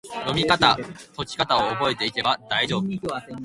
[0.11, 0.79] 読みかた・
[1.15, 2.85] 解きかたを覚えていけば大丈夫！